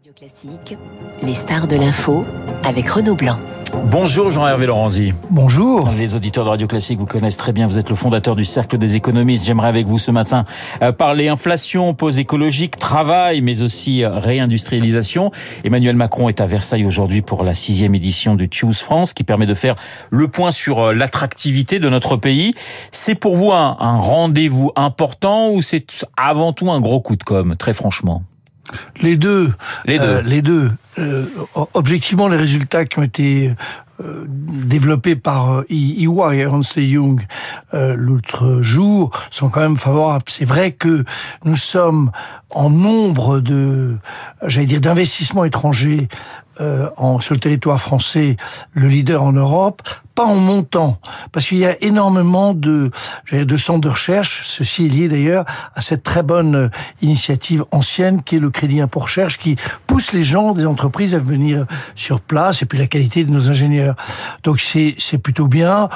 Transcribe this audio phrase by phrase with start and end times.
[0.00, 0.78] Radio Classique,
[1.20, 2.24] les stars de l'info
[2.64, 3.38] avec Renaud Blanc.
[3.90, 5.12] Bonjour Jean-Hervé Lorenzi.
[5.28, 5.90] Bonjour.
[5.98, 7.66] Les auditeurs de Radio Classique vous connaissent très bien.
[7.66, 9.44] Vous êtes le fondateur du Cercle des économistes.
[9.44, 10.46] J'aimerais avec vous ce matin
[10.80, 15.32] euh, parler inflation, pause écologique, travail, mais aussi euh, réindustrialisation.
[15.64, 19.44] Emmanuel Macron est à Versailles aujourd'hui pour la sixième édition du Choose France qui permet
[19.44, 19.74] de faire
[20.08, 22.54] le point sur euh, l'attractivité de notre pays.
[22.90, 27.22] C'est pour vous un, un rendez-vous important ou c'est avant tout un gros coup de
[27.22, 28.22] com', très franchement?
[29.00, 29.52] Les deux.
[29.84, 30.04] Les deux.
[30.04, 30.68] Euh, les deux.
[30.98, 31.24] Euh,
[31.74, 33.52] objectivement, les résultats qui ont été
[34.00, 37.22] euh, développés par EY et Ernst Young
[37.72, 40.24] l'autre jour sont quand même favorables.
[40.28, 41.04] C'est vrai que
[41.44, 42.10] nous sommes
[42.50, 43.96] en nombre de,
[44.44, 46.08] j'allais dire, d'investissements étrangers
[46.96, 48.36] en, sur le territoire français,
[48.72, 49.82] le leader en Europe,
[50.14, 50.98] pas en montant,
[51.32, 52.90] parce qu'il y a énormément de,
[53.32, 54.42] de centres de recherche.
[54.44, 59.00] Ceci est lié d'ailleurs à cette très bonne initiative ancienne qui est le crédit impôt
[59.00, 61.64] recherche, qui pousse les gens des entreprises à venir
[61.94, 63.94] sur place, et puis la qualité de nos ingénieurs.
[64.42, 65.88] Donc c'est plutôt bien.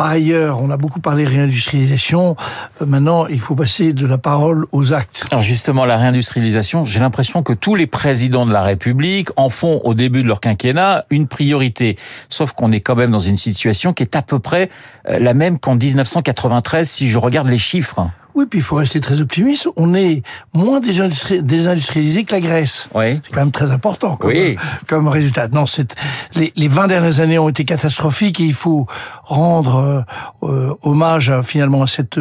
[0.00, 2.34] Par ailleurs, on a beaucoup parlé réindustrialisation.
[2.80, 5.26] Euh, maintenant, il faut passer de la parole aux actes.
[5.30, 9.82] Alors justement, la réindustrialisation, j'ai l'impression que tous les présidents de la République en font
[9.84, 11.98] au début de leur quinquennat une priorité.
[12.30, 14.70] Sauf qu'on est quand même dans une situation qui est à peu près
[15.06, 18.08] euh, la même qu'en 1993 si je regarde les chiffres.
[18.34, 19.68] Oui, puis il faut rester très optimiste.
[19.76, 22.88] On est moins désindustrialisé que la Grèce.
[22.94, 23.20] Oui.
[23.24, 24.56] C'est quand même très important comme, oui.
[24.86, 25.48] comme résultat.
[25.48, 25.94] Non, c'est
[26.34, 28.86] les, les 20 dernières années ont été catastrophiques et il faut
[29.24, 30.04] rendre
[30.42, 32.18] euh, hommage à, finalement à cette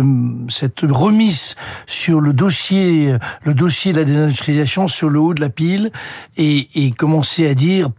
[0.50, 5.50] cette remise sur le dossier le dossier de la désindustrialisation sur le haut de la
[5.50, 5.92] pile
[6.38, 7.90] et, et commencer à dire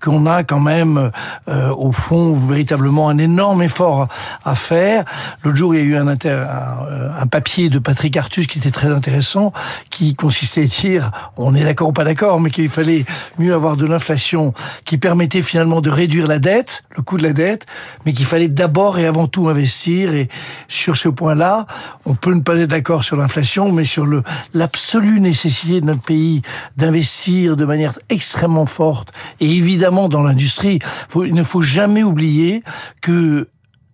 [0.00, 1.10] qu'on a quand même
[1.48, 4.08] euh, au fond véritablement un énorme effort
[4.44, 5.04] à faire.
[5.44, 8.58] L'autre jour, il y a eu un, inter, un, un papier de Patrick Artus qui
[8.58, 9.52] était très intéressant,
[9.90, 13.04] qui consistait à dire, on est d'accord ou pas d'accord, mais qu'il fallait
[13.38, 14.54] mieux avoir de l'inflation
[14.86, 17.66] qui permettait finalement de réduire la dette, le coût de la dette,
[18.06, 20.14] mais qu'il fallait d'abord et avant tout investir.
[20.14, 20.28] Et
[20.68, 21.66] sur ce point-là,
[22.06, 24.22] on peut ne pas être d'accord sur l'inflation, mais sur le
[24.54, 26.42] l'absolue nécessité de notre pays
[26.76, 30.78] d'investir de manière extrêmement forte, et évidemment dans l'industrie,
[31.14, 32.62] il ne faut jamais oublier
[33.00, 33.48] que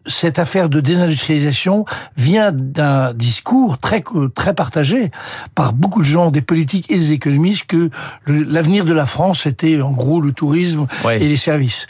[0.06, 1.84] cette affaire de désindustrialisation
[2.16, 4.02] vient d'un discours très
[4.34, 5.10] très partagé
[5.54, 7.90] par beaucoup de gens, des politiques et des économistes, que
[8.26, 11.86] l'avenir de la France était en gros le tourisme et les services.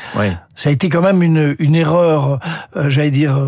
[0.55, 2.41] Ça a été quand même une, une erreur,
[2.77, 3.39] euh, j'allais dire,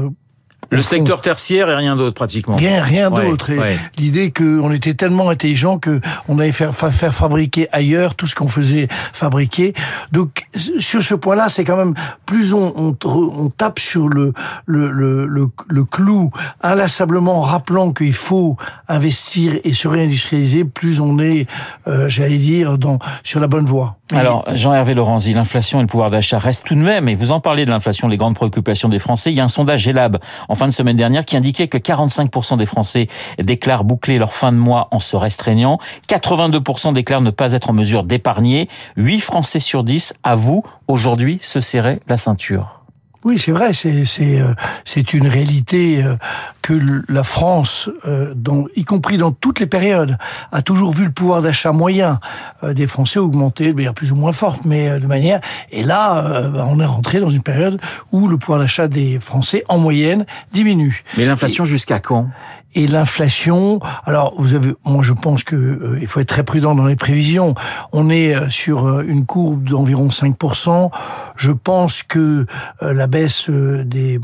[0.70, 2.56] le secteur tertiaire et rien d'autre pratiquement.
[2.56, 3.50] Rien, rien Ouais, d'autre.
[3.50, 3.78] Et ouais.
[3.98, 8.34] l'idée qu'on était tellement intelligent que on allait faire, fa- faire fabriquer ailleurs tout ce
[8.34, 9.72] qu'on faisait fabriquer.
[10.12, 10.44] Donc
[10.78, 11.94] sur ce point-là, c'est quand même
[12.26, 14.32] plus on, on, on tape sur le
[14.66, 16.30] le, le, le, le clou
[16.62, 18.56] inlassablement en rappelant qu'il faut
[18.88, 21.46] investir et se réindustrialiser, plus on est,
[21.86, 23.96] euh, j'allais dire, dans sur la bonne voie.
[24.12, 27.38] Alors, Jean-Hervé Lorenzi, l'inflation et le pouvoir d'achat restent tout de même, et vous en
[27.40, 29.30] parlez de l'inflation, les grandes préoccupations des Français.
[29.30, 32.58] Il y a un sondage Elab en fin de semaine dernière qui indiquait que 45%
[32.58, 33.08] des Français
[33.42, 35.78] déclarent boucler leur fin de mois en se restreignant.
[36.06, 38.68] 82% déclarent ne pas être en mesure d'épargner.
[38.98, 42.79] 8 Français sur 10 avouent aujourd'hui se serrer la ceinture.
[43.22, 44.54] Oui, c'est vrai, c'est c'est euh,
[44.86, 46.16] c'est une réalité euh,
[46.62, 46.72] que
[47.06, 50.16] la France, euh, dans, y compris dans toutes les périodes,
[50.52, 52.18] a toujours vu le pouvoir d'achat moyen
[52.62, 55.40] des Français augmenter de manière plus ou moins forte, mais de manière.
[55.70, 57.80] Et là, bah, on est rentré dans une période
[58.12, 61.02] où le pouvoir d'achat des Français, en moyenne, diminue.
[61.18, 62.28] Mais l'inflation jusqu'à quand?
[62.76, 66.76] Et l'inflation, alors vous avez, moi je pense que euh, il faut être très prudent
[66.76, 67.56] dans les prévisions.
[67.90, 70.90] On est euh, sur euh, une courbe d'environ 5%.
[71.34, 72.46] Je pense que
[72.82, 74.18] euh, la baisse euh, des,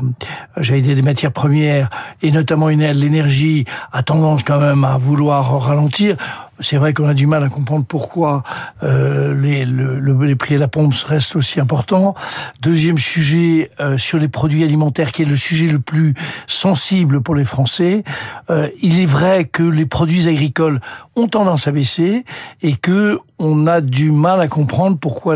[0.57, 1.89] j'allais dire des matières premières
[2.21, 6.15] et notamment l'énergie a tendance quand même à vouloir ralentir.
[6.59, 8.43] C'est vrai qu'on a du mal à comprendre pourquoi
[8.83, 12.15] euh, les, le- le- les prix à la pompe restent aussi importants.
[12.61, 16.15] Deuxième sujet euh, sur les produits alimentaires, qui est le sujet le plus
[16.47, 18.03] sensible pour les Français.
[18.49, 20.79] Euh, il est vrai que les produits agricoles
[21.15, 22.25] ont tendance à baisser
[22.61, 25.35] et que on a du mal à comprendre pourquoi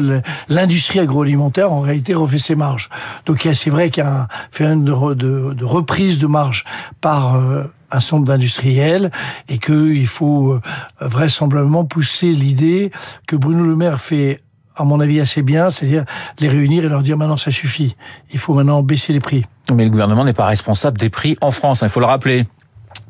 [0.50, 2.90] l'industrie agroalimentaire en réalité refait ses marges.
[3.28, 6.66] Donc c'est vrai qu'il y a un phénomène de, de, de reprise de marge
[7.00, 9.12] par euh, un nombre d'industriels
[9.48, 10.62] et qu'il faut euh,
[11.00, 12.92] vraisemblablement pousser l'idée
[13.28, 14.42] que Bruno Le Maire fait
[14.76, 16.06] à mon avis assez bien, c'est-à-dire
[16.40, 17.96] les réunir et leur dire maintenant ça suffit,
[18.32, 19.46] il faut maintenant baisser les prix.
[19.74, 22.46] Mais le gouvernement n'est pas responsable des prix en France, hein, il faut le rappeler.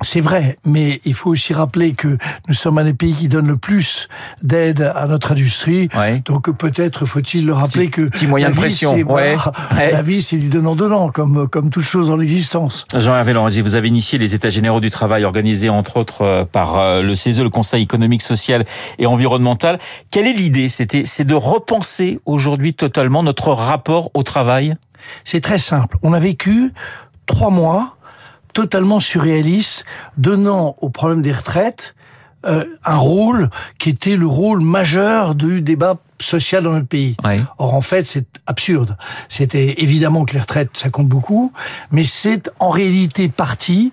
[0.02, 2.18] C'est vrai, mais il faut aussi rappeler que
[2.48, 4.08] nous sommes un des pays qui donne le plus
[4.42, 5.90] d'aide à notre industrie.
[6.26, 8.94] Donc peut-être faut-il le rappeler que petit moyen de pression.
[8.96, 9.36] Ouais.
[9.76, 12.86] La vie, c'est du donnant-donnant, comme comme toute chose dans l'existence.
[12.94, 16.80] Jean-Hervé Lorenzi, vous avez initié les États généraux du travail organisés entre autres euh, par
[16.80, 18.66] euh, le CESE, le Conseil économique, social
[19.00, 19.80] et environnemental.
[20.10, 20.70] Quelle est l'idée?
[20.70, 24.76] C'était c'est de repenser aujourd'hui totalement notre rapport au travail?
[25.24, 25.98] C'est très simple.
[26.04, 26.72] On a vécu
[27.26, 27.98] trois mois
[28.54, 29.86] totalement surréaliste,
[30.18, 31.96] donnant au problème des retraites
[32.46, 37.16] euh, un rôle qui était le rôle majeur du débat social dans notre pays.
[37.58, 38.98] Or, en fait, c'est absurde.
[39.30, 41.52] C'était évidemment que les retraites, ça compte beaucoup,
[41.92, 43.92] mais c'est en réalité partie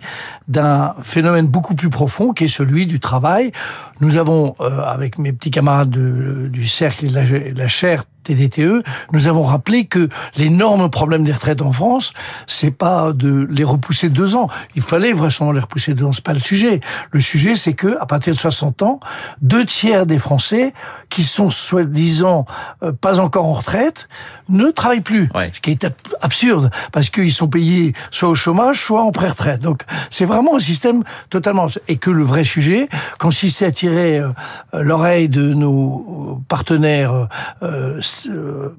[0.48, 3.52] d'un phénomène beaucoup plus profond qui est celui du travail.
[4.00, 8.82] Nous avons, euh, avec mes petits camarades du cercle et de la, chaire TDTE,
[9.12, 12.12] nous avons rappelé que l'énorme problème des retraites en France,
[12.46, 14.48] c'est pas de les repousser deux ans.
[14.74, 16.12] Il fallait vraisemblablement les repousser deux ans.
[16.12, 16.80] C'est pas le sujet.
[17.12, 19.00] Le sujet, c'est que à partir de 60 ans,
[19.40, 20.72] deux tiers des Français
[21.10, 24.08] qui sont soi-disant euh, pas encore en retraite
[24.48, 25.28] ne travaillent plus.
[25.52, 25.86] Ce qui est
[26.22, 29.60] absurde parce qu'ils sont payés soit au chômage, soit en pré-retraite.
[29.60, 31.66] Donc c'est vrai vraiment un système totalement...
[31.88, 32.88] Et que le vrai sujet
[33.18, 34.30] consistait à tirer euh,
[34.72, 37.28] l'oreille de nos partenaires
[37.62, 38.00] euh,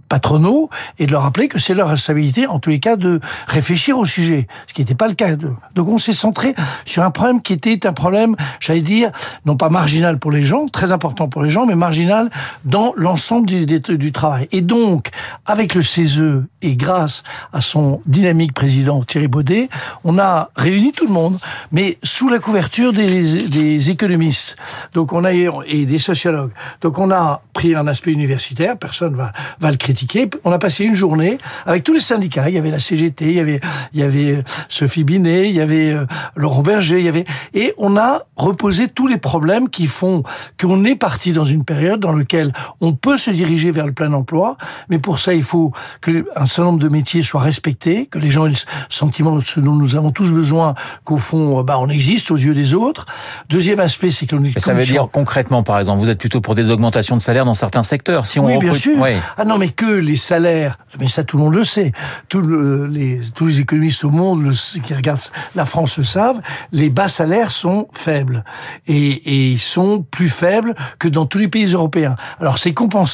[0.07, 0.69] patronaux
[1.00, 4.06] et de leur rappeler que c'est leur responsabilité, en tous les cas, de réfléchir au
[4.06, 5.36] sujet, ce qui n'était pas le cas.
[5.75, 6.56] Donc on s'est centré
[6.86, 9.12] sur un problème qui était un problème, j'allais dire,
[9.45, 12.30] non pas marginal pour les gens, très important pour les gens, mais marginal
[12.63, 12.94] dans
[13.30, 14.48] l'ensemble du, travail.
[14.52, 15.10] Et donc,
[15.46, 17.24] avec le CESE et grâce
[17.54, 19.70] à son dynamique président Thierry Baudet,
[20.04, 21.38] on a réuni tout le monde
[21.72, 24.56] mais sous la couverture des, des économistes.
[24.94, 26.52] Donc on a et des sociologues.
[26.81, 30.28] Donc on a pris un aspect universitaire, personne va va le critiquer.
[30.44, 32.50] On a passé une journée avec tous les syndicats.
[32.50, 33.60] Il y avait la CGT, il y avait
[33.94, 36.06] il y avait euh, Sophie Binet, il y avait euh,
[36.36, 40.24] Laurent Berger, il y avait et on a reposé tous les problèmes qui font
[40.60, 44.13] qu'on est parti dans une période dans laquelle on peut se diriger vers le plein
[44.13, 44.57] emploi,
[44.89, 45.71] mais pour ça il faut
[46.01, 48.56] que un certain nombre de métiers soient respectés, que les gens aient le
[48.89, 52.54] sentiment ce dont nous avons tous besoin qu'au fond euh, bah, on existe aux yeux
[52.54, 53.06] des autres.
[53.50, 54.57] Deuxième aspect, c'est que l'on est.
[54.60, 57.54] Ça veut dire concrètement, par exemple, vous êtes plutôt pour des augmentations de salaire dans
[57.54, 58.25] certains secteurs.
[58.25, 58.98] Si on oui, bien sûr.
[59.38, 61.92] Ah non, mais que les salaires, mais ça tout le monde le sait.
[62.33, 64.51] Les, tous les économistes au monde
[64.83, 65.19] qui regardent
[65.56, 66.42] la France le savent.
[66.72, 68.44] Les bas salaires sont faibles
[68.88, 72.15] et, et ils sont plus faibles que dans tous les pays européens.
[72.39, 73.09] Alors c'est compensé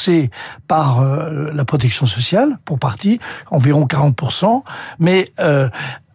[0.67, 3.19] par euh, la protection sociale pour partie,
[3.51, 4.63] environ 40%,
[4.99, 5.69] mais euh,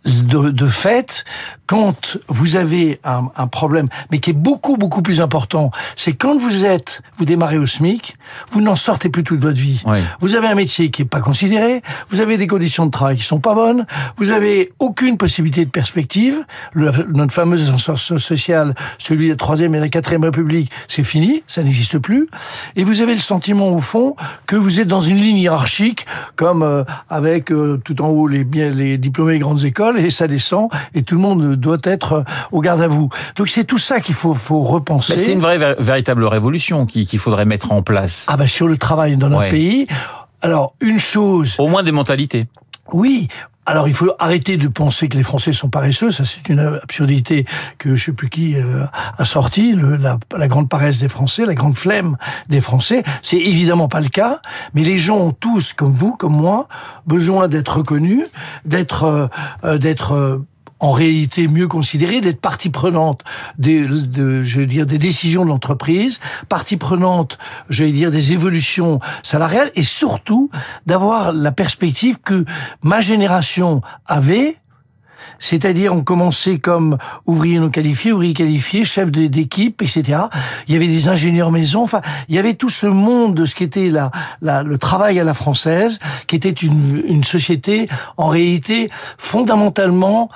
[0.05, 1.25] de, de, fait,
[1.67, 6.39] quand vous avez un, un, problème, mais qui est beaucoup beaucoup plus important, c'est quand
[6.39, 8.17] vous êtes, vous démarrez au SMIC,
[8.51, 9.83] vous n'en sortez plus toute votre vie.
[10.21, 13.25] Vous avez un métier qui est pas considéré, vous avez des conditions de travail qui
[13.25, 13.87] sont pas bonnes,
[14.17, 16.45] vous avez aucune possibilité de perspective.
[16.73, 21.05] Le, notre fameux ascenseur social, celui de la troisième et de la quatrième République, c'est
[21.05, 22.29] fini, ça n'existe plus.
[22.75, 26.07] Et vous avez le sentiment au fond que vous êtes dans une ligne hiérarchique,
[26.37, 30.27] comme euh, avec euh, tout en haut les, les diplômés des grandes écoles et ça
[30.29, 32.23] descend et tout le monde doit être euh,
[32.53, 33.09] au garde à vous.
[33.37, 35.17] Donc c'est tout ça qu'il faut, faut repenser.
[35.17, 38.27] C'est une vraie véritable révolution qu'il faudrait mettre en place.
[38.29, 39.87] Ah bah sur le travail dans notre pays.
[40.43, 41.57] Alors une chose.
[41.59, 42.47] Au moins des mentalités.
[42.93, 43.29] Oui,
[43.71, 47.47] alors il faut arrêter de penser que les Français sont paresseux, ça c'est une absurdité
[47.79, 48.85] que je sais plus qui euh,
[49.17, 52.17] a sorti, la, grande paresse des Français, la grande flemme
[52.49, 53.05] des Français.
[53.23, 54.41] C'est évidemment pas le cas,
[54.75, 56.67] mais les gens ont tous, comme vous, comme moi,
[57.07, 58.25] besoin d'être reconnus,
[58.65, 59.29] d'être, euh,
[59.63, 60.43] euh, d'être
[60.81, 63.23] en réalité mieux considérée, d'être partie prenante
[63.59, 67.39] des, de, je veux dire, des décisions de l'entreprise, partie prenante,
[67.69, 70.51] je vais dire, des évolutions salariales, et surtout
[70.87, 72.45] d'avoir la perspective que
[72.83, 74.57] ma génération avait,
[75.39, 80.23] c'est-à-dire on commençait comme ouvrier non qualifié, ouvrier qualifié, chef d'équipe, etc.
[80.69, 83.55] Il y avait des ingénieurs maison, enfin, il y avait tout ce monde de ce
[83.55, 84.11] qui était la,
[84.43, 90.31] la, le travail à la française, qui était une, une société en réalité fondamentalement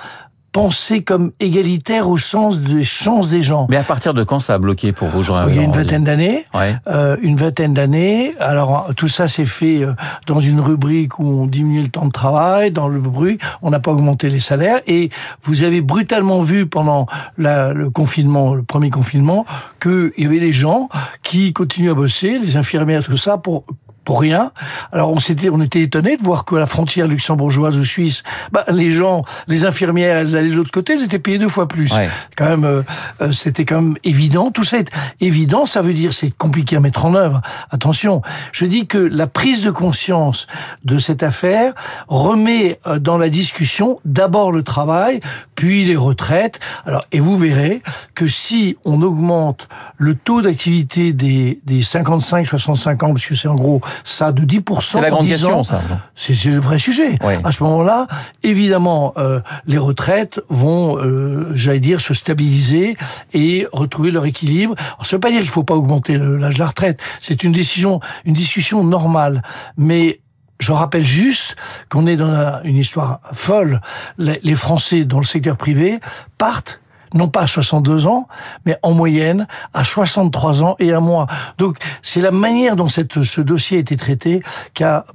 [0.55, 3.67] penser comme égalitaire au sens des chances des gens.
[3.69, 5.73] Mais à partir de quand ça a bloqué pour vous, Jean Il y a une
[5.73, 6.45] vingtaine d'années.
[6.87, 8.33] Euh, une vingtaine d'années.
[8.39, 9.91] Alors tout ça s'est fait euh,
[10.27, 13.81] dans une rubrique où on diminuait le temps de travail, dans le bruit, on n'a
[13.81, 14.79] pas augmenté les salaires.
[14.87, 15.09] Et
[15.43, 17.05] vous avez brutalement vu pendant
[17.37, 19.45] la, le confinement, le premier confinement,
[19.81, 20.87] qu'il y avait des gens
[21.21, 23.65] qui continuaient à bosser, les infirmières, tout ça, pour
[24.05, 24.51] pour rien.
[24.91, 28.63] Alors on s'était, on était étonné de voir que la frontière luxembourgeoise ou suisse, bah,
[28.69, 31.91] les gens, les infirmières, elles allaient de l'autre côté, elles étaient payées deux fois plus.
[32.37, 32.83] Quand même, euh,
[33.21, 34.51] euh, c'était quand même évident.
[34.51, 35.65] Tout ça est évident.
[35.65, 37.41] Ça veut dire c'est compliqué à mettre en œuvre.
[37.71, 38.21] Attention,
[38.51, 40.47] je dis que la prise de conscience
[40.85, 41.73] de cette affaire
[42.07, 45.19] remet euh, dans la discussion d'abord le travail,
[45.55, 46.59] puis les retraites.
[46.85, 47.81] Alors et vous verrez
[48.13, 53.55] que si on augmente le taux d'activité des des 55-65 ans, parce que c'est en
[53.55, 54.81] gros ça de 10%.
[54.81, 55.81] C'est la grande question, ça.
[56.15, 57.17] C'est le vrai sujet.
[57.43, 58.07] À ce moment-là,
[58.43, 62.97] évidemment, euh, les retraites vont, euh, j'allais dire, se stabiliser
[63.33, 64.75] et retrouver leur équilibre.
[64.95, 66.99] Alors, ça veut pas dire qu'il faut pas augmenter l'âge de la retraite.
[67.19, 69.41] C'est une décision, une discussion normale.
[69.77, 70.21] Mais
[70.59, 71.55] je rappelle juste
[71.89, 73.81] qu'on est dans une histoire folle.
[74.17, 75.99] Les Français dans le secteur privé
[76.37, 76.81] partent
[77.15, 78.27] non pas à 62 ans,
[78.65, 81.27] mais en moyenne à 63 ans et un mois.
[81.57, 84.43] Donc c'est la manière dont cette, ce dossier a été traité
[84.73, 85.05] qui a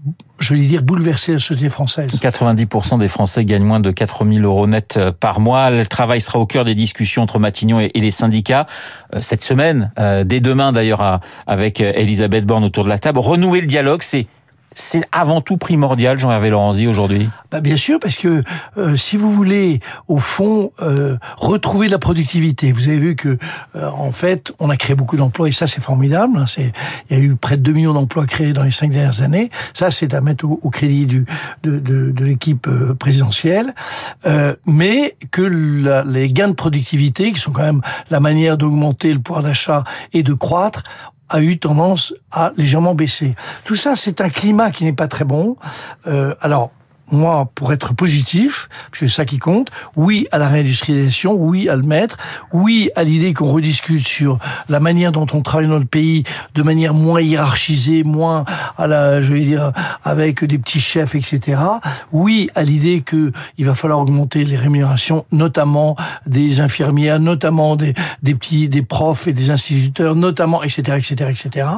[0.40, 2.10] je vais dire, bouleversé la société française.
[2.12, 5.70] 90% des Français gagnent moins de 4000 euros net euh, par mois.
[5.70, 8.66] Le travail sera au cœur des discussions entre Matignon et les syndicats
[9.14, 13.18] euh, cette semaine, euh, dès demain d'ailleurs, avec Elisabeth Borne autour de la table.
[13.18, 14.26] Renouer le dialogue, c'est
[14.74, 17.28] c'est avant tout primordial, Jean-Hervé Laurenzi, aujourd'hui?
[17.50, 18.42] Bah Bien sûr, parce que
[18.76, 23.36] euh, si vous voulez, au fond, euh, retrouver de la productivité, vous avez vu que,
[23.74, 26.38] euh, en fait, on a créé beaucoup d'emplois, et ça, c'est formidable.
[26.38, 26.72] Hein, c'est,
[27.10, 29.50] il y a eu près de 2 millions d'emplois créés dans les cinq dernières années.
[29.74, 31.26] Ça, c'est à mettre au, crédit du,
[31.64, 33.74] de, de, de l'équipe présidentielle.
[34.66, 39.18] mais que la, les gains de productivité, qui sont quand même la manière d'augmenter le
[39.18, 40.84] pouvoir d'achat et de croître,
[41.30, 43.34] a eu tendance à légèrement baisser.
[43.64, 45.56] Tout ça, c'est un climat qui n'est pas très bon.
[46.06, 46.70] Euh, alors,
[47.12, 51.68] moi, pour être positif, parce que c'est ça qui compte, oui à la réindustrialisation, oui
[51.68, 52.16] à le mettre,
[52.52, 54.38] oui à l'idée qu'on rediscute sur
[54.68, 56.24] la manière dont on travaille dans le pays
[56.54, 58.44] de manière moins hiérarchisée, moins
[58.76, 59.72] à la, je vais dire,
[60.04, 61.60] avec des petits chefs, etc.
[62.12, 67.94] Oui à l'idée que il va falloir augmenter les rémunérations, notamment des infirmières, notamment des,
[68.22, 71.68] petits, des profs et des instituteurs, notamment, etc., etc., etc.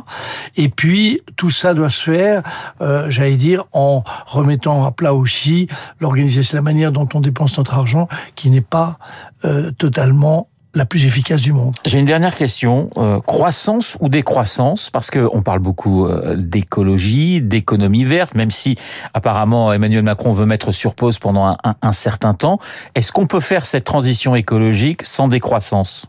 [0.56, 2.42] Et puis, tout ça doit se faire,
[2.80, 5.68] euh, j'allais dire, en remettant à plat aussi
[6.00, 8.98] l'organisation, la manière dont on dépense notre argent, qui n'est pas
[9.44, 11.74] euh, totalement la plus efficace du monde.
[11.84, 12.88] J'ai une dernière question.
[12.96, 14.88] Euh, croissance ou décroissance?
[14.88, 18.76] Parce que on parle beaucoup euh, d'écologie, d'économie verte, même si
[19.12, 22.58] apparemment Emmanuel Macron veut mettre sur pause pendant un, un certain temps.
[22.94, 26.06] Est-ce qu'on peut faire cette transition écologique sans décroissance?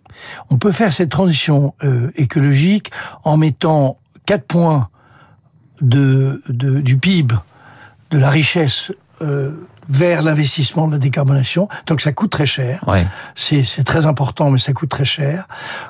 [0.50, 1.74] On peut faire cette transition
[2.16, 2.92] écologique
[3.26, 4.88] en mettant quatre points
[5.82, 7.36] de, de, du PIB,
[8.12, 9.52] de la richesse euh,
[9.90, 11.68] vers l'investissement de la décarbonation.
[11.88, 12.84] Donc ça coûte très cher.
[12.88, 13.06] Ouais.
[13.36, 15.46] C'est très important, mais ça coûte très cher.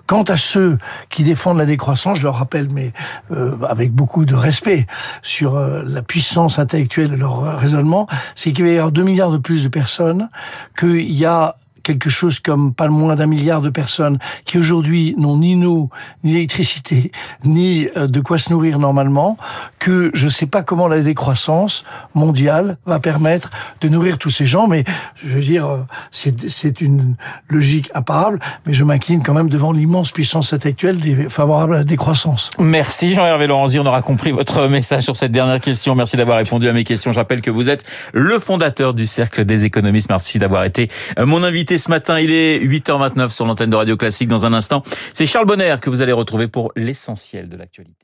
[0.08, 2.92] Quant à ceux qui défendent la décroissance, je leur rappelle, mais
[3.30, 4.88] euh, avec beaucoup de respect,
[5.22, 9.32] sur euh, la puissance intellectuelle de leur raisonnement, c'est qu'il va y avoir 2 milliards
[9.32, 10.30] de plus de personnes,
[10.76, 15.38] qu'il y a quelque chose comme pas moins d'un milliard de personnes qui aujourd'hui n'ont
[15.38, 15.90] ni eau,
[16.24, 17.12] ni électricité,
[17.44, 19.38] ni euh, de quoi se nourrir normalement,
[19.80, 21.84] que je ne sais pas comment la décroissance
[22.16, 24.84] mondiale va permettre de nourrir tous ces gens, mais
[25.16, 25.80] je veux dire, euh,
[26.12, 27.16] c'est une
[27.50, 31.00] logique imparable, mais je m'incline quand même devant l'immense puissance intellectuelle
[31.30, 32.50] favorable à la décroissance.
[32.60, 35.96] Merci Jean-Hervé Laurenzi, on aura compris votre message sur cette dernière question.
[35.96, 37.12] Merci d'avoir répondu à mes questions.
[37.12, 40.10] Je rappelle que vous êtes le fondateur du Cercle des économistes.
[40.10, 41.44] Merci d'avoir été euh, mon
[41.78, 42.20] ce matin.
[42.20, 44.28] Il est 8h29 sur l'antenne de Radio Classique.
[44.28, 48.03] Dans un instant, c'est Charles Bonner que vous allez retrouver pour l'essentiel de l'actualité.